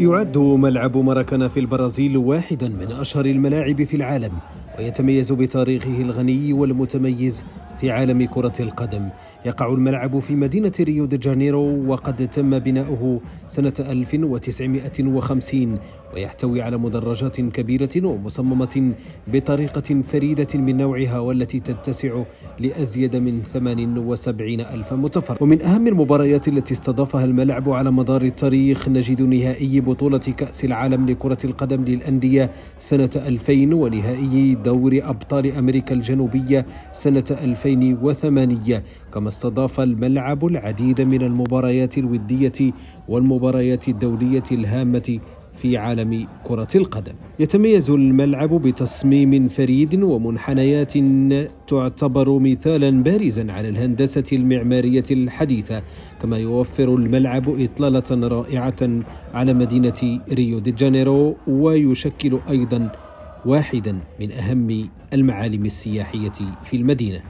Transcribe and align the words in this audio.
يعد 0.00 0.38
ملعب 0.38 0.96
مراكانا 0.96 1.48
في 1.48 1.60
البرازيل 1.60 2.16
واحدا 2.16 2.68
من 2.68 2.92
أشهر 2.92 3.26
الملاعب 3.26 3.84
في 3.84 3.96
العالم 3.96 4.32
ويتميز 4.78 5.32
بتاريخه 5.32 6.00
الغني 6.00 6.52
والمتميز 6.52 7.44
في 7.80 7.90
عالم 7.90 8.24
كرة 8.26 8.52
القدم. 8.60 9.08
يقع 9.46 9.72
الملعب 9.72 10.18
في 10.18 10.34
مدينة 10.34 10.72
ريو 10.80 11.04
دي 11.04 11.16
جانيرو 11.16 11.86
وقد 11.86 12.28
تم 12.28 12.58
بناؤه 12.58 13.20
سنة 13.48 13.72
1950 13.80 15.78
ويحتوي 16.14 16.62
على 16.62 16.76
مدرجات 16.76 17.40
كبيرة 17.40 17.90
ومصممة 18.06 18.92
بطريقة 19.26 20.02
فريدة 20.02 20.46
من 20.54 20.76
نوعها 20.76 21.18
والتي 21.18 21.60
تتسع 21.60 22.22
لأزيد 22.60 23.16
من 23.16 23.42
78 23.42 24.60
ألف 24.60 24.92
متفرج 24.92 25.42
ومن 25.42 25.62
أهم 25.62 25.86
المباريات 25.86 26.48
التي 26.48 26.74
استضافها 26.74 27.24
الملعب 27.24 27.70
على 27.70 27.90
مدار 27.90 28.22
التاريخ 28.22 28.88
نجد 28.88 29.22
نهائي 29.22 29.80
بطولة 29.80 30.18
كأس 30.18 30.64
العالم 30.64 31.06
لكرة 31.06 31.38
القدم 31.44 31.84
للأندية 31.84 32.50
سنة 32.78 33.10
2000 33.16 33.74
ونهائي 33.74 34.54
دور 34.54 35.00
أبطال 35.02 35.52
أمريكا 35.52 35.94
الجنوبية 35.94 36.66
سنة 36.92 37.24
2008 37.30 38.82
كما 39.14 39.28
استضاف 39.28 39.80
الملعب 39.80 40.46
العديد 40.46 41.00
من 41.00 41.22
المباريات 41.22 41.98
الودية 41.98 42.72
والمباريات 43.08 43.88
الدولية 43.88 44.42
الهامة 44.52 45.20
في 45.56 45.76
عالم 45.76 46.26
كرة 46.44 46.68
القدم. 46.74 47.12
يتميز 47.38 47.90
الملعب 47.90 48.48
بتصميم 48.48 49.48
فريد 49.48 50.02
ومنحنيات 50.02 50.92
تعتبر 51.68 52.38
مثالا 52.38 53.02
بارزا 53.02 53.52
على 53.52 53.68
الهندسة 53.68 54.24
المعمارية 54.32 55.04
الحديثة، 55.10 55.82
كما 56.22 56.38
يوفر 56.38 56.94
الملعب 56.94 57.60
إطلالة 57.60 58.28
رائعة 58.28 59.00
على 59.34 59.54
مدينة 59.54 60.20
ريو 60.32 60.58
دي 60.58 60.70
جانيرو 60.70 61.36
ويشكل 61.46 62.38
أيضا 62.50 62.90
واحدا 63.46 63.98
من 64.20 64.32
أهم 64.32 64.88
المعالم 65.12 65.64
السياحية 65.64 66.32
في 66.62 66.76
المدينة. 66.76 67.20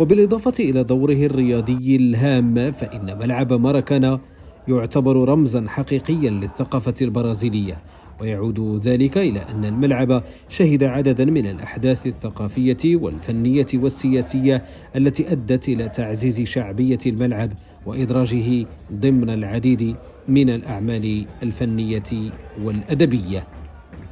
وبالإضافة 0.00 0.52
إلى 0.60 0.84
دوره 0.84 1.12
الرياضي 1.26 1.96
الهام 1.96 2.72
فإن 2.72 3.18
ملعب 3.18 3.52
ماراكانا 3.52 4.20
يعتبر 4.68 5.28
رمزا 5.28 5.64
حقيقيا 5.68 6.30
للثقافة 6.30 6.94
البرازيلية 7.02 7.78
ويعود 8.20 8.80
ذلك 8.86 9.18
إلى 9.18 9.40
أن 9.40 9.64
الملعب 9.64 10.22
شهد 10.48 10.84
عددا 10.84 11.24
من 11.24 11.46
الأحداث 11.46 12.06
الثقافية 12.06 12.96
والفنية 12.96 13.66
والسياسية 13.74 14.64
التي 14.96 15.32
أدت 15.32 15.68
إلى 15.68 15.88
تعزيز 15.88 16.40
شعبية 16.40 16.98
الملعب 17.06 17.50
وإدراجه 17.86 18.66
ضمن 18.92 19.30
العديد 19.30 19.96
من 20.28 20.50
الأعمال 20.50 21.26
الفنية 21.42 22.30
والأدبية. 22.62 23.46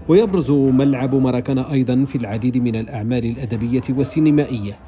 ويبرز 0.08 0.50
ملعب 0.50 1.14
مراكانا 1.14 1.72
أيضا 1.72 2.04
في 2.04 2.16
العديد 2.16 2.58
من 2.58 2.76
الأعمال 2.76 3.24
الأدبية 3.24 3.82
والسينمائية 3.90 4.78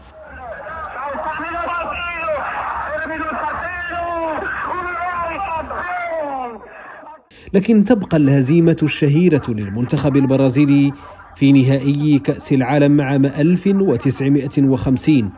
لكن 7.54 7.84
تبقى 7.84 8.16
الهزيمة 8.16 8.76
الشهيرة 8.82 9.42
للمنتخب 9.48 10.16
البرازيلي 10.16 10.92
في 11.36 11.52
نهائي 11.52 12.18
كأس 12.18 12.52
العالم 12.52 13.00
عام 13.00 13.26
1950 13.26 15.30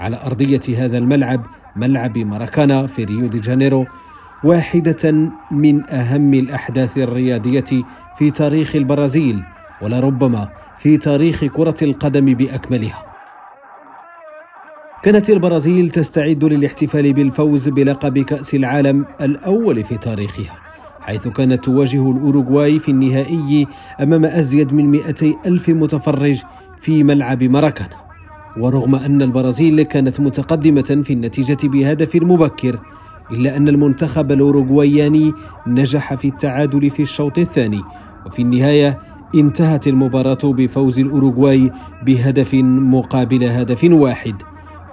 على 0.00 0.20
أرضية 0.26 0.60
هذا 0.78 0.98
الملعب 0.98 1.46
ملعب 1.76 2.18
ماراكانا 2.18 2.86
في 2.86 3.04
ريو 3.04 3.26
دي 3.26 3.38
جانيرو 3.38 3.86
واحدة 4.44 5.30
من 5.50 5.90
أهم 5.90 6.34
الأحداث 6.34 6.98
الرياضية 6.98 7.64
في 8.18 8.30
تاريخ 8.30 8.76
البرازيل 8.76 9.42
ولربما 9.82 10.48
في 10.78 10.96
تاريخ 10.96 11.44
كرة 11.44 11.74
القدم 11.82 12.34
بأكملها. 12.34 13.02
كانت 15.02 15.30
البرازيل 15.30 15.90
تستعد 15.90 16.44
للاحتفال 16.44 17.12
بالفوز 17.12 17.68
بلقب 17.68 18.18
كأس 18.18 18.54
العالم 18.54 19.06
الأول 19.20 19.84
في 19.84 19.96
تاريخها. 19.96 20.63
حيث 21.04 21.28
كانت 21.28 21.64
تواجه 21.64 22.10
الأوروغواي 22.10 22.78
في 22.78 22.90
النهائي 22.90 23.66
أمام 24.00 24.24
أزيد 24.24 24.74
من 24.74 24.90
200 24.90 25.34
ألف 25.46 25.68
متفرج 25.68 26.42
في 26.80 27.04
ملعب 27.04 27.42
مراكانا 27.42 27.96
ورغم 28.56 28.94
أن 28.94 29.22
البرازيل 29.22 29.82
كانت 29.82 30.20
متقدمة 30.20 31.02
في 31.04 31.12
النتيجة 31.12 31.68
بهدف 31.68 32.16
مبكر 32.16 32.78
إلا 33.30 33.56
أن 33.56 33.68
المنتخب 33.68 34.32
الأوروغواياني 34.32 35.32
نجح 35.66 36.14
في 36.14 36.28
التعادل 36.28 36.90
في 36.90 37.02
الشوط 37.02 37.38
الثاني 37.38 37.82
وفي 38.26 38.42
النهاية 38.42 38.98
انتهت 39.34 39.86
المباراة 39.88 40.38
بفوز 40.44 40.98
الأوروغواي 40.98 41.72
بهدف 42.06 42.54
مقابل 42.54 43.44
هدف 43.44 43.84
واحد. 43.84 44.34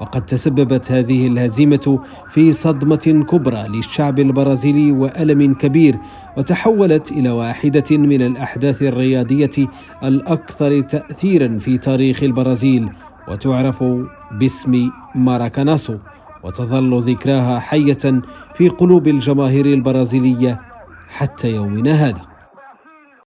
وقد 0.02 0.26
تسببت 0.26 0.92
هذه 0.92 1.28
الهزيمة 1.28 2.00
في 2.30 2.54
صدمة 2.54 3.26
كبرى 3.30 3.68
للشعب 3.68 4.20
البرازيلي 4.20 4.92
وألم 4.92 5.54
كبير 5.54 5.98
وتحولت 6.38 7.12
إلى 7.12 7.30
واحدة 7.30 7.98
من 7.98 8.22
الأحداث 8.22 8.82
الرياضية 8.82 9.68
الأكثر 10.04 10.82
تاثيرا 10.82 11.58
في 11.58 11.78
تاريخ 11.78 12.24
البرازيل 12.24 12.90
وتعرف 13.28 13.84
باسم 14.32 14.90
ماراكاناسو 15.16 15.98
وتظل 16.44 17.02
ذكراها 17.02 17.60
حية 17.60 18.22
في 18.56 18.70
قلوب 18.70 19.08
الجماهير 19.08 19.66
البرازيلية 19.66 20.62
حتى 21.10 21.52
يومنا 21.56 21.92
هذا. 21.92 22.31